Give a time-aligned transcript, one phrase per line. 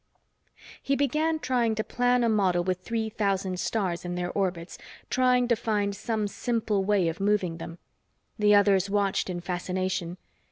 [0.81, 4.79] He began trying to plan a model with three thousand stars in their orbits,
[5.11, 7.77] trying to find some simple way of moving them.
[8.39, 10.17] The others watched in fascination.